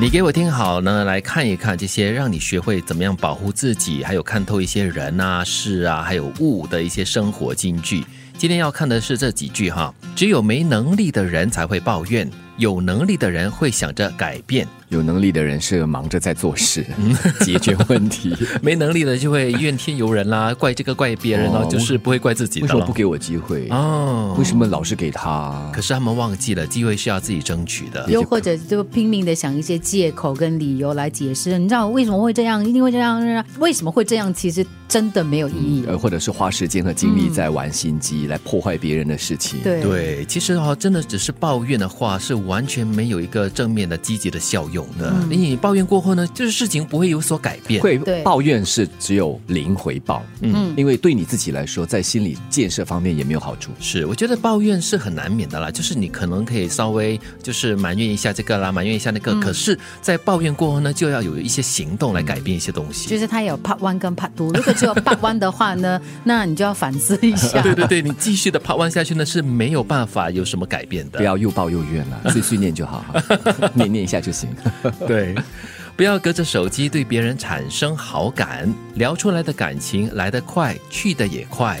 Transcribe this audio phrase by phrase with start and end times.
[0.00, 8.02] 你给我听好呢，来看一看这些让你学会怎么样保护自己，还有看透一些人啊、事啊，还有物的一些生活金句。
[8.38, 12.26] 今天要看的是这几句哈，只有没能力的人才会抱怨，
[12.56, 14.66] 有能力的人会想着改变。
[14.90, 16.84] 有能力的人是忙着在做事，
[17.42, 18.30] 解决问题；
[18.60, 22.60] 没能力的就会怨天尤人啦，怪这个怪别人哦，就是不会怪自己。
[22.60, 24.34] 为什么不给我机会哦？
[24.36, 25.70] 为什么老是给他？
[25.72, 28.04] 可是他们忘记了，机会是要自己争取的。
[28.10, 32.64] 又或者就拼命的想一些借口跟理由来解释，你知道为什么会这样？
[32.68, 33.20] 一定会这样？
[33.60, 34.34] 为什么会这样？
[34.34, 35.84] 其实真的没有意义。
[35.86, 39.60] 呃，或者是花时间和精力在玩心机，来破坏别人的事情。
[39.62, 45.12] 对对，其实哈，真的只是抱怨的话，是完全没有一个正面的、积极的效用的。
[45.28, 45.60] 你。
[45.60, 47.82] 抱怨过后呢，就是事情不会有所改变。
[47.82, 53.70] 会抱怨是只有零回报，嗯，因为对你自己来说，在心理建设方面也没有好处。
[53.78, 59.34] 是，我觉得抱怨是很难免的啦，就是你可能可以稍微就是埋怨一下这个啦，埋怨一下那个。
[59.38, 63.08] 可是，在抱怨过后呢，就要有一些行动来改变一些东西。
[63.08, 67.60] 就是他有 part one 跟 part two，如果只有 part one 的话呢， 那你就要反思一下。
[67.60, 71.18] 对对对，你继续的 part one 下去呢，是没有办法有什么改变的。
[71.18, 73.04] 不要又抱又怨了，碎碎念就好，
[73.74, 74.48] 念念一下就行。
[75.06, 75.34] 对。
[75.96, 81.78] 不要隔着手机对别人产生好感，聊出来的感情来得快，去得也快。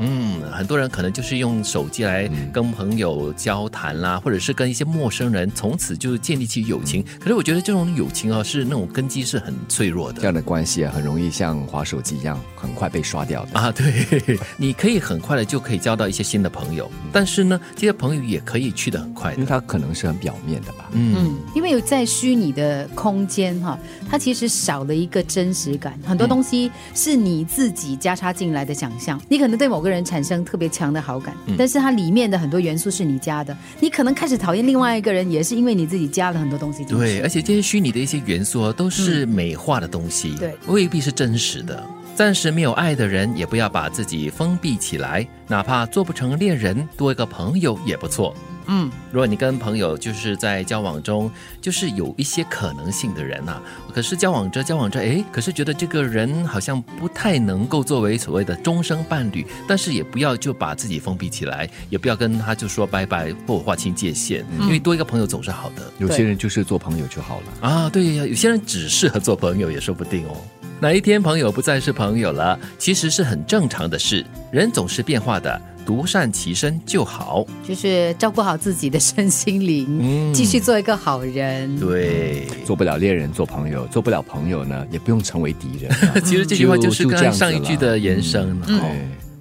[0.00, 7.04] 嗯，很多人可能就是用手机来跟朋友交谈啦，或者是跟一些陌生人从此就建立起友情。
[7.20, 10.20] 可是我觉得这种友情啊，是那种根基是很脆弱的。
[10.20, 13.70] 这样的关系啊，很容易像滑手机一样，很快被刷掉的啊。
[13.70, 20.88] 对， 你可以很快的就可以交到一些新的朋友，但是呢，这些朋友也可以去的很快，因为他可能是很表面的吧。
[20.92, 23.78] 嗯，因为有在虚拟的空间哈，
[24.10, 29.89] 它其实少了一个真实感，很多东西是你自己加插进来的想象，你可能对某个。
[29.90, 36.84] 人产生特别强的好感，但是它里面的很多元素是你加的，你可能开始讨厌另外一个人，也是因为你自己加了很多东西。
[36.84, 41.84] 对，而且这些虚拟的一些元素都是美化的东西，对，未必是真实的。
[42.14, 48.34] 暂时没有爱的人，也不要把自己封闭起来，哪怕做不成恋人，多一个朋友也不错。
[48.72, 51.28] 嗯，如果你跟朋友就是在交往中，
[51.60, 53.60] 就是有一些可能性的人呐，
[53.92, 65.82] 可是交往着交往着，哎，可是觉得这个人好像不太能够作为所谓的终生伴侣，但是也不要就把自己封闭起来，也不要跟他就说拜拜或划清界限，因为多一个朋友总是好的。
[65.98, 70.36] 有些人就是做朋友就好了啊，对呀，有些人只适合做朋友也说不定哦。
[70.80, 75.60] 哪一天朋友不再是朋友了，其实是很正常的事，人总是变化的。
[75.84, 81.78] 独善其身就好，就是照顾好自己的身心灵，继续做一个好人。
[81.78, 85.90] 对，做不了恋人做朋友，做不了朋友呢，也不用成为敌人。
[86.24, 88.58] 其实这句话就是跟上一句的延伸。
[88.60, 88.76] 对。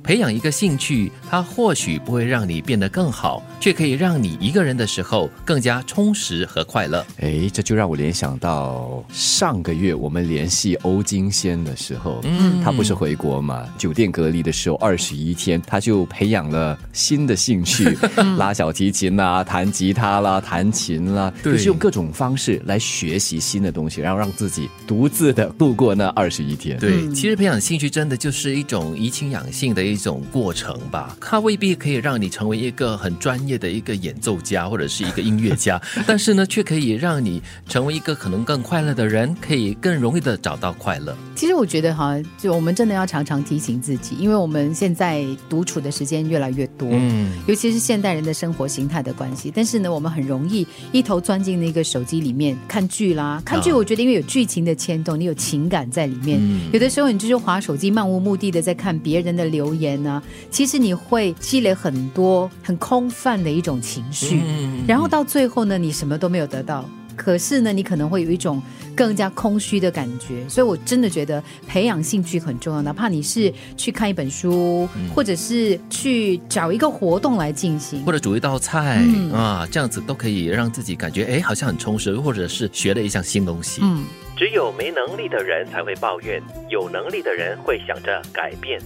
[0.10, 7.06] 培养一个兴趣，它或许不会让你变得更好，却可以让你一个人的时候更加充实和快乐。
[7.20, 13.70] 哎，这就让我联想到上个月我们联系欧金仙的时候，嗯，他不是回国嘛？
[13.78, 17.96] 酒店隔离的时候二十一天，他就培养了新的兴趣，
[18.40, 26.80] 拉小提琴啦，弹吉他啦，弹琴啦，就是用各种方式来学习新的东西，然后让自己独自的度过那二十一天。
[26.80, 29.99] 对，其实培养兴趣真的就是一种怡情养性的一。
[30.00, 35.78] 一种过程吧，它未必可以让你成为一个很专业的一个演奏家或者是一个音乐家，
[36.08, 41.14] 但是呢，却可以让你成为一个可能更快乐的人，可以更容易的找到快乐。
[41.36, 56.40] 其实我觉得哈，就我们真的要常常提醒自己，因为我们现在独处的时间越来越多，嗯，尤其是现代人的生活形态的关系，但是呢，我们很容易一头钻进那个手机里面看剧啦，看剧，我觉得因为有剧情的牵动，你有情感在里面，
[56.72, 59.89] 有的时候你就是划手机，漫无目的的在看别人的留言。
[59.98, 64.42] 呢，其实你会积累很多很空泛的一种情绪，
[64.88, 66.84] 然后到最后呢，你什么都没有得到。
[67.16, 68.64] 可是呢，你可能会有一种
[68.96, 70.48] 更加空虚的感觉。
[70.48, 83.82] 所以我真的觉得培养兴趣很重要，哪怕你是去看一本书，或者是去找一个活动来进行，或者煮一道菜啊，这样子都可以让自己感觉哎，好像很充实，或者是学了一项新东西。
[83.84, 84.06] 嗯，
[84.38, 88.82] 只有没能力的人才会抱怨，有能力的人会想着改变。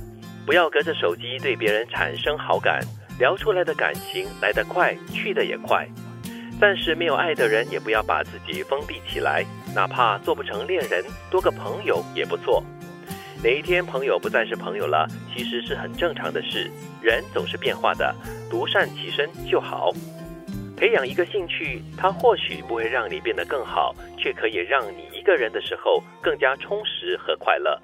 [0.46, 2.82] 不要隔着手机对别人产生好感，
[3.18, 5.88] 聊出来的感情来得快，去的也快。
[6.60, 12.64] 暂时没有爱的人，也不要把自己封闭起来，哪怕做不成恋人，多个朋友也不错。
[13.44, 18.16] 哪一天朋友不再是朋友了，其实是很正常的事，人总是变化的，
[18.50, 19.92] 独善其身就好。
[20.78, 27.80] 培养一个兴趣，它或许不会让你变得更好，却可以让你一个人的时候更加充实和快乐。